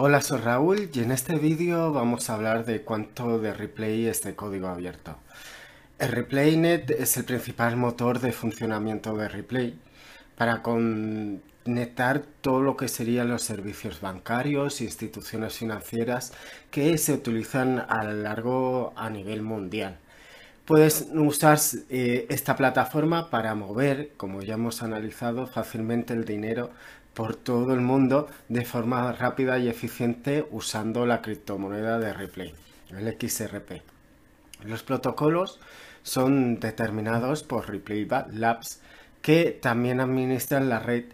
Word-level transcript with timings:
Hola, 0.00 0.20
soy 0.20 0.38
Raúl 0.38 0.90
y 0.94 1.00
en 1.00 1.10
este 1.10 1.34
vídeo 1.34 1.92
vamos 1.92 2.30
a 2.30 2.34
hablar 2.34 2.64
de 2.64 2.82
cuánto 2.82 3.40
de 3.40 3.52
replay 3.52 4.06
es 4.06 4.22
de 4.22 4.36
código 4.36 4.68
abierto. 4.68 5.16
El 5.98 6.12
ReplayNet 6.12 6.88
es 6.92 7.16
el 7.16 7.24
principal 7.24 7.76
motor 7.76 8.20
de 8.20 8.30
funcionamiento 8.30 9.16
de 9.16 9.28
Replay 9.28 9.76
para 10.36 10.62
conectar 10.62 12.22
todo 12.40 12.62
lo 12.62 12.76
que 12.76 12.86
serían 12.86 13.26
los 13.28 13.42
servicios 13.42 14.00
bancarios 14.00 14.80
instituciones 14.80 15.54
financieras 15.58 16.32
que 16.70 16.96
se 16.96 17.14
utilizan 17.14 17.80
a 17.80 18.04
lo 18.04 18.12
largo 18.12 18.92
a 18.94 19.10
nivel 19.10 19.42
mundial. 19.42 19.98
Puedes 20.68 21.08
usar 21.14 21.58
eh, 21.88 22.26
esta 22.28 22.54
plataforma 22.54 23.30
para 23.30 23.54
mover, 23.54 24.10
como 24.18 24.42
ya 24.42 24.52
hemos 24.52 24.82
analizado, 24.82 25.46
fácilmente 25.46 26.12
el 26.12 26.26
dinero 26.26 26.68
por 27.14 27.36
todo 27.36 27.72
el 27.72 27.80
mundo 27.80 28.28
de 28.50 28.66
forma 28.66 29.10
rápida 29.12 29.58
y 29.58 29.68
eficiente 29.68 30.46
usando 30.50 31.06
la 31.06 31.22
criptomoneda 31.22 31.98
de 31.98 32.12
Replay, 32.12 32.52
el 32.90 33.16
XRP. 33.18 33.80
Los 34.66 34.82
protocolos 34.82 35.58
son 36.02 36.60
determinados 36.60 37.44
por 37.44 37.70
Replay 37.70 38.06
Labs 38.34 38.82
que 39.22 39.58
también 39.62 40.00
administran 40.00 40.68
la 40.68 40.80
red 40.80 41.04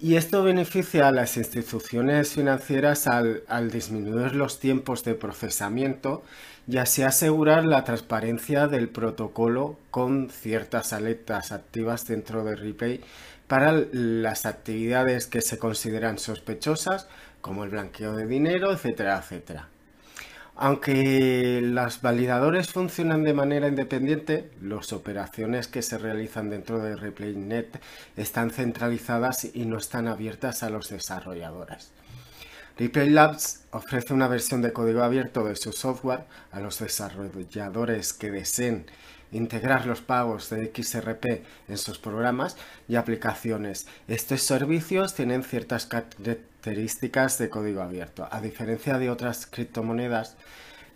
y 0.00 0.14
esto 0.14 0.44
beneficia 0.44 1.08
a 1.08 1.12
las 1.12 1.36
instituciones 1.36 2.32
financieras 2.32 3.08
al, 3.08 3.70
disminuir 3.70 4.36
los 4.36 4.60
tiempos 4.60 5.02
de 5.04 5.14
procesamiento 5.14 6.22
y 6.68 6.76
así 6.76 7.02
asegurar 7.02 7.64
la 7.64 7.82
transparencia 7.84 8.68
del 8.68 8.88
protocolo 8.88 9.76
con 9.90 10.30
ciertas 10.30 10.92
alertas 10.92 11.50
activas 11.50 12.06
dentro 12.06 12.44
de 12.44 12.54
Replay 12.54 13.00
para 13.48 13.72
las 13.72 14.46
actividades 14.46 15.26
que 15.26 15.40
se 15.40 15.58
consideran 15.58 16.18
sospechosas, 16.18 17.08
como 17.40 17.64
el 17.64 17.70
blanqueo 17.70 18.14
de 18.14 18.26
dinero, 18.26 18.72
etcétera, 18.72 19.18
etcétera. 19.18 19.68
Aunque 20.60 21.60
los 21.62 22.02
validadores 22.02 22.72
funcionan 22.72 23.22
de 23.22 23.32
manera 23.32 23.68
independiente, 23.68 24.50
las 24.60 24.92
operaciones 24.92 25.68
que 25.68 25.82
se 25.82 25.98
realizan 25.98 26.50
dentro 26.50 26.80
de 26.80 26.96
ReplayNet 26.96 27.80
están 28.16 28.50
centralizadas 28.50 29.48
y 29.54 29.66
no 29.66 29.78
están 29.78 30.08
abiertas 30.08 30.64
a 30.64 30.70
los 30.70 30.88
desarrolladores. 30.88 31.92
Replay 32.76 33.08
Labs 33.08 33.60
ofrece 33.70 34.12
una 34.12 34.26
versión 34.26 34.60
de 34.60 34.72
código 34.72 35.04
abierto 35.04 35.44
de 35.44 35.54
su 35.54 35.70
software 35.70 36.24
a 36.50 36.58
los 36.58 36.80
desarrolladores 36.80 38.12
que 38.12 38.32
deseen 38.32 38.86
integrar 39.32 39.86
los 39.86 40.00
pagos 40.00 40.50
de 40.50 40.72
XRP 40.74 41.42
en 41.68 41.78
sus 41.78 41.98
programas 41.98 42.56
y 42.88 42.96
aplicaciones. 42.96 43.86
Estos 44.06 44.42
servicios 44.42 45.14
tienen 45.14 45.42
ciertas 45.42 45.86
características 45.86 47.38
de 47.38 47.50
código 47.50 47.82
abierto. 47.82 48.28
A 48.30 48.40
diferencia 48.40 48.98
de 48.98 49.10
otras 49.10 49.46
criptomonedas, 49.46 50.36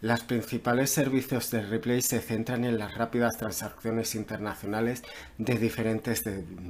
los 0.00 0.24
principales 0.24 0.90
servicios 0.90 1.50
de 1.52 1.62
Replay 1.62 2.02
se 2.02 2.20
centran 2.20 2.64
en 2.64 2.78
las 2.78 2.96
rápidas 2.96 3.36
transacciones 3.38 4.16
internacionales 4.16 5.04
de 5.38 5.58
diferentes 5.58 6.22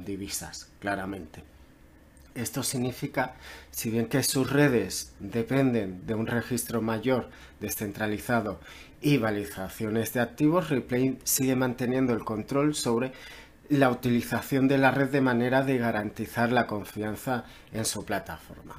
divisas, 0.05 0.69
claramente. 0.79 1.43
Esto 2.35 2.63
significa, 2.63 3.35
si 3.71 3.91
bien 3.91 4.07
que 4.07 4.23
sus 4.23 4.51
redes 4.51 5.13
dependen 5.19 6.05
de 6.05 6.15
un 6.15 6.25
registro 6.25 6.81
mayor 6.81 7.29
descentralizado 7.59 8.59
y 9.03 9.17
validaciones 9.17 10.13
de 10.13 10.21
activos, 10.21 10.69
Replay 10.69 11.19
sigue 11.25 11.57
manteniendo 11.57 12.13
el 12.13 12.23
control 12.23 12.73
sobre 12.73 13.11
la 13.67 13.89
utilización 13.89 14.69
de 14.69 14.77
la 14.77 14.91
red 14.91 15.09
de 15.09 15.19
manera 15.19 15.61
de 15.61 15.77
garantizar 15.77 16.53
la 16.53 16.67
confianza 16.67 17.43
en 17.73 17.83
su 17.83 18.05
plataforma. 18.05 18.75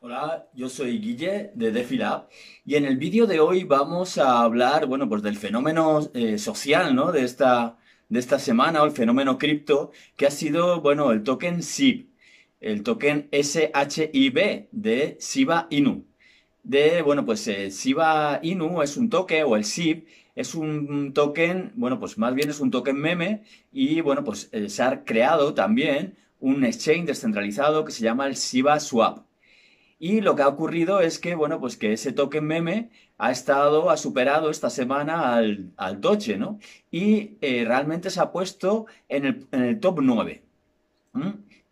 Hola, 0.00 0.46
yo 0.54 0.68
soy 0.68 1.00
Guille 1.00 1.50
de 1.54 1.72
DefiLab 1.72 2.28
y 2.64 2.76
en 2.76 2.84
el 2.84 2.96
vídeo 2.96 3.26
de 3.26 3.40
hoy 3.40 3.64
vamos 3.64 4.18
a 4.18 4.42
hablar, 4.42 4.86
bueno, 4.86 5.08
pues 5.08 5.22
del 5.22 5.36
fenómeno 5.36 6.00
eh, 6.14 6.38
social, 6.38 6.94
¿no? 6.94 7.10
De 7.10 7.24
esta, 7.24 7.78
de 8.12 8.18
esta 8.18 8.38
semana 8.38 8.82
o 8.82 8.84
el 8.84 8.92
fenómeno 8.92 9.38
cripto 9.38 9.90
que 10.16 10.26
ha 10.26 10.30
sido, 10.30 10.82
bueno, 10.82 11.12
el 11.12 11.22
token 11.22 11.62
SIB, 11.62 12.08
el 12.60 12.82
token 12.82 13.30
SHIB 13.32 14.68
de 14.70 15.16
Shiba 15.18 15.66
Inu. 15.70 16.04
De, 16.62 17.00
bueno, 17.00 17.24
pues 17.24 17.48
eh, 17.48 17.70
Shiba 17.70 18.38
Inu 18.42 18.82
es 18.82 18.98
un 18.98 19.08
token 19.08 19.44
o 19.46 19.56
el 19.56 19.64
SIB 19.64 20.04
es 20.36 20.54
un 20.54 21.14
token, 21.14 21.72
bueno, 21.74 21.98
pues 21.98 22.18
más 22.18 22.34
bien 22.34 22.50
es 22.50 22.60
un 22.60 22.70
token 22.70 22.96
meme 22.96 23.44
y, 23.72 24.02
bueno, 24.02 24.22
pues 24.24 24.50
eh, 24.52 24.68
se 24.68 24.82
ha 24.82 25.04
creado 25.04 25.54
también 25.54 26.18
un 26.38 26.66
exchange 26.66 27.06
descentralizado 27.06 27.82
que 27.86 27.92
se 27.92 28.04
llama 28.04 28.26
el 28.26 28.34
Shiba 28.34 28.78
Swap. 28.78 29.24
Y 30.04 30.20
lo 30.20 30.34
que 30.34 30.42
ha 30.42 30.48
ocurrido 30.48 31.00
es 31.00 31.20
que, 31.20 31.36
bueno, 31.36 31.60
pues 31.60 31.76
que 31.76 31.92
ese 31.92 32.10
token 32.12 32.44
meme 32.44 32.90
ha 33.18 33.30
estado, 33.30 33.88
ha 33.88 33.96
superado 33.96 34.50
esta 34.50 34.68
semana 34.68 35.36
al, 35.36 35.70
al 35.76 36.00
Doge, 36.00 36.36
¿no? 36.36 36.58
Y 36.90 37.36
eh, 37.40 37.64
realmente 37.64 38.10
se 38.10 38.18
ha 38.18 38.32
puesto 38.32 38.86
en 39.08 39.26
el, 39.26 39.46
en 39.52 39.62
el 39.62 39.78
top 39.78 40.00
9. 40.02 40.42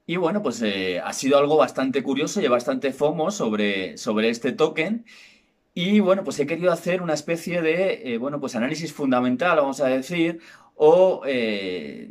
Y 0.06 0.16
bueno, 0.16 0.42
pues 0.44 0.62
eh, 0.62 1.00
ha 1.00 1.12
sido 1.12 1.38
algo 1.38 1.56
bastante 1.56 2.04
curioso 2.04 2.40
y 2.40 2.46
bastante 2.46 2.92
FOMO 2.92 3.32
sobre, 3.32 3.98
sobre 3.98 4.28
este 4.28 4.52
token. 4.52 5.04
Y 5.74 5.98
bueno, 5.98 6.22
pues 6.22 6.38
he 6.38 6.46
querido 6.46 6.70
hacer 6.70 7.02
una 7.02 7.14
especie 7.14 7.62
de, 7.62 8.14
eh, 8.14 8.18
bueno, 8.18 8.38
pues 8.38 8.54
análisis 8.54 8.92
fundamental, 8.92 9.56
vamos 9.56 9.80
a 9.80 9.88
decir, 9.88 10.38
o, 10.76 11.22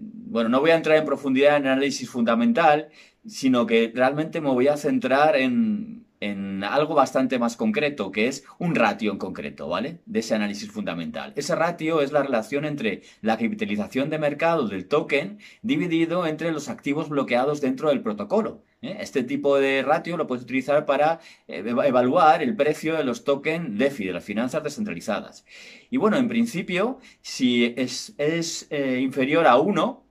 bueno, 0.03 0.50
no 0.50 0.59
voy 0.59 0.72
a 0.72 0.75
entrar 0.75 0.97
en 0.97 1.06
profundidad 1.06 1.56
en 1.56 1.68
análisis 1.68 2.09
fundamental, 2.09 2.90
sino 3.25 3.66
que 3.66 3.90
realmente 3.96 4.41
me 4.41 4.50
voy 4.50 4.68
a 4.68 4.75
centrar 4.75 5.38
en, 5.38 6.09
en 6.19 6.63
algo 6.63 6.96
bastante 6.96 7.40
más 7.40 7.56
concreto, 7.56 8.12
que 8.12 8.28
es 8.28 8.44
un 8.57 8.75
ratio 8.75 9.12
en 9.12 9.18
concreto, 9.18 9.68
¿vale? 9.68 10.00
De 10.06 10.19
ese 10.19 10.35
análisis 10.35 10.72
fundamental. 10.72 11.34
Ese 11.35 11.56
ratio 11.56 12.02
es 12.02 12.12
la 12.12 12.24
relación 12.24 12.66
entre 12.66 13.03
la 13.22 13.38
capitalización 13.38 14.09
de 14.09 14.19
mercado 14.19 14.68
del 14.68 14.88
token 14.88 15.40
dividido 15.62 16.25
entre 16.25 16.52
los 16.52 16.69
activos 16.69 17.09
bloqueados 17.09 17.62
dentro 17.62 17.90
del 17.90 18.02
protocolo. 18.02 18.63
¿eh? 18.81 18.97
Este 19.00 19.24
tipo 19.24 19.57
de 19.57 19.81
ratio 19.81 20.18
lo 20.18 20.28
puedes 20.28 20.44
utilizar 20.44 20.85
para 20.85 21.19
eh, 21.47 21.63
evaluar 21.66 22.41
el 22.41 22.56
precio 22.56 22.96
de 22.96 23.03
los 23.03 23.24
tokens 23.24 23.78
DeFi, 23.78 24.06
de 24.06 24.13
las 24.13 24.24
finanzas 24.24 24.63
descentralizadas. 24.63 25.46
Y 25.90 25.97
bueno, 25.97 26.18
en 26.18 26.28
principio, 26.28 27.00
si 27.22 27.74
es, 27.78 28.16
eh, 28.18 29.00
inferior 29.01 29.47
a 29.47 29.57
1, 29.57 30.04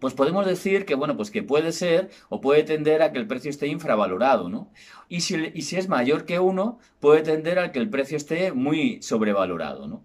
pues 0.00 0.14
podemos 0.14 0.46
decir 0.46 0.84
que, 0.84 0.94
bueno, 0.94 1.16
pues 1.16 1.30
que 1.30 1.42
puede 1.42 1.72
ser 1.72 2.10
o 2.28 2.40
puede 2.40 2.62
tender 2.64 3.02
a 3.02 3.12
que 3.12 3.18
el 3.18 3.26
precio 3.26 3.50
esté 3.50 3.66
infravalorado, 3.68 4.48
¿no? 4.48 4.70
Y 5.08 5.20
si, 5.22 5.50
y 5.54 5.62
si 5.62 5.76
es 5.76 5.88
mayor 5.88 6.24
que 6.24 6.38
1, 6.38 6.78
puede 7.00 7.22
tender 7.22 7.58
a 7.58 7.72
que 7.72 7.78
el 7.78 7.88
precio 7.88 8.16
esté 8.16 8.52
muy 8.52 9.00
sobrevalorado, 9.02 9.88
¿no? 9.88 10.04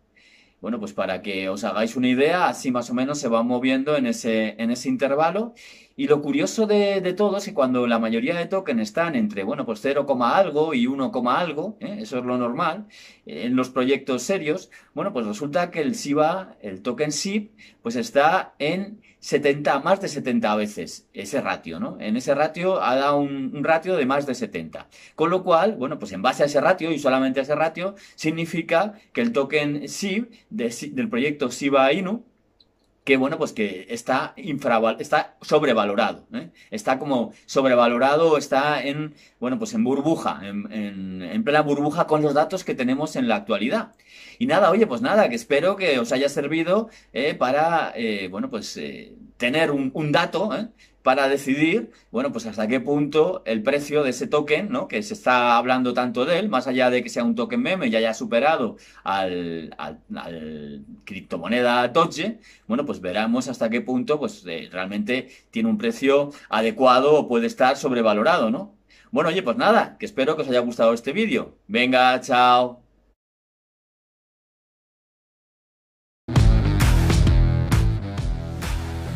Bueno, 0.62 0.80
pues 0.80 0.94
para 0.94 1.24
que 1.24 1.50
os 1.50 1.64
hagáis 1.64 1.96
una 1.96 2.08
idea, 2.08 2.48
así 2.48 2.72
más 2.72 2.90
o 2.92 2.94
menos 2.94 3.18
se 3.20 3.28
va 3.28 3.42
moviendo 3.42 3.98
en 3.98 4.06
ese, 4.06 4.56
en 4.62 4.70
ese 4.70 4.90
intervalo. 4.90 5.56
Y 5.96 6.08
lo 6.08 6.22
curioso 6.22 6.68
de, 6.68 7.02
todo 7.14 7.38
es 7.38 7.46
que 7.46 7.54
cuando 7.54 7.88
la 7.88 8.00
mayoría 8.00 8.36
de 8.36 8.46
tokens 8.46 8.82
están 8.82 9.16
entre, 9.16 9.44
bueno, 9.44 9.66
pues 9.66 9.80
0, 9.82 10.06
algo 10.22 10.74
y 10.74 10.88
1, 10.88 11.12
algo, 11.28 11.78
¿eh? 11.80 11.98
eso 12.00 12.20
es 12.20 12.26
lo 12.26 12.38
normal, 12.38 12.88
eh, 13.26 13.44
en 13.46 13.56
los 13.56 13.70
proyectos 13.70 14.24
serios, 14.24 14.72
bueno, 14.94 15.14
pues 15.14 15.26
resulta 15.26 15.72
que 15.72 15.82
el 15.82 15.96
SIBA, 15.96 16.56
el 16.62 16.82
token 16.82 17.12
SIB, 17.12 17.52
pues 17.82 17.96
está 17.96 18.54
en 18.60 19.02
70, 19.22 19.80
más 19.82 20.02
de 20.02 20.08
70 20.08 20.56
veces 20.56 21.08
ese 21.14 21.42
ratio, 21.42 21.80
¿no? 21.80 21.98
En 22.00 22.18
ese 22.18 22.34
ratio 22.34 22.82
ha 22.82 22.96
dado 22.96 23.20
un, 23.20 23.64
ratio 23.64 23.96
de 23.96 24.08
más 24.08 24.26
de 24.26 24.34
70. 24.34 24.88
Con 25.16 25.30
lo 25.30 25.44
cual, 25.44 25.76
bueno, 25.76 26.00
pues 26.00 26.12
en 26.12 26.24
base 26.24 26.42
a 26.42 26.48
ese 26.48 26.60
ratio 26.60 26.92
y 26.92 26.98
solamente 26.98 27.40
a 27.40 27.44
ese 27.44 27.56
ratio, 27.56 27.96
significa 28.16 28.94
que 29.14 29.22
el 29.22 29.32
token 29.32 29.88
SIB 29.88 30.32
del 30.50 31.10
proyecto 31.10 31.52
SIBA 31.52 31.94
Inu 31.94 32.26
que 33.03 33.18
bueno, 33.18 33.38
pues 33.38 33.51
que 33.51 33.88
está, 33.89 34.33
está 35.00 35.36
sobrevalorado, 35.42 36.27
¿eh? 36.33 36.51
está 36.69 37.00
como 37.00 37.33
sobrevalorado, 37.48 38.38
está 38.38 38.83
en, 38.83 39.15
bueno, 39.39 39.57
pues 39.57 39.74
en 39.74 39.83
burbuja, 39.83 40.42
en, 40.44 41.44
plena 41.44 41.62
burbuja 41.62 42.06
con 42.06 42.21
los 42.21 42.36
datos 42.36 42.63
que 42.63 42.75
tenemos 42.75 43.15
en 43.15 43.27
la 43.27 43.38
actualidad. 43.38 43.94
Y 44.38 44.45
nada, 44.45 44.69
oye, 44.69 44.86
pues 44.86 45.01
nada, 45.01 45.30
que 45.30 45.36
espero 45.36 45.75
que 45.75 45.98
os 46.00 46.12
haya 46.12 46.30
servido 46.30 46.89
eh, 47.13 47.33
para, 47.33 47.92
eh, 47.95 48.27
bueno, 48.30 48.50
pues 48.50 48.80
tener 49.38 49.71
un, 49.71 49.89
un 49.95 50.12
dato 50.12 50.51
para 51.03 51.27
decidir, 51.27 51.92
bueno, 52.12 52.31
pues 52.31 52.45
hasta 52.45 52.68
qué 52.68 52.80
punto 52.80 53.42
el 53.45 53.63
precio 53.63 54.03
de 54.03 54.12
ese 54.12 54.27
token, 54.27 54.69
¿no? 54.69 54.88
Que 54.88 55.01
se 55.03 55.13
está 55.13 55.57
hablando 55.57 55.94
tanto 55.94 56.25
de 56.25 56.39
él, 56.39 56.50
más 56.50 56.68
allá 56.68 56.89
de 56.89 57.03
que 57.03 57.09
sea 57.09 57.24
un 57.24 57.36
token 57.36 57.62
meme 57.62 57.88
y 57.88 57.95
haya 57.95 58.13
superado 58.13 58.77
al, 59.03 59.75
al, 59.77 60.86
criptomoneda 61.06 61.88
Doge, 61.89 62.39
bueno, 62.68 62.86
pues 62.86 63.01
veremos 63.01 63.48
hasta 63.48 63.69
qué 63.69 63.81
punto, 63.81 64.19
pues 64.19 64.44
eh, 64.48 64.69
realmente 64.71 65.30
tiene 65.51 65.69
un 65.69 65.77
precio 65.77 66.31
adecuado 66.50 67.15
o 67.15 67.27
puede 67.27 67.47
estar 67.47 67.77
sobrevalorado, 67.77 68.51
¿no? 68.51 68.75
Bueno, 69.12 69.30
oye, 69.30 69.44
pues 69.44 69.57
nada, 69.57 69.97
que 69.97 70.06
espero 70.06 70.36
que 70.36 70.44
os 70.44 70.47
haya 70.50 70.59
gustado 70.59 70.94
este 70.94 71.12
vídeo. 71.12 71.56
Venga, 71.68 72.19
chao. 72.21 72.91